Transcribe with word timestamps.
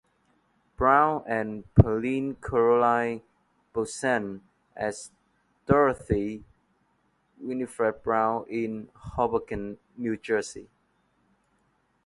Brown 0.77 1.23
and 1.27 1.63
Pauline 1.75 2.33
Caroline 2.41 3.21
Boesen 3.71 4.41
as 4.75 5.11
Dorothy 5.67 6.43
Winifred 7.39 8.01
Brown 8.01 8.47
in 8.49 8.89
Hoboken, 8.95 9.77
New 9.97 10.17
Jersey. 10.17 10.71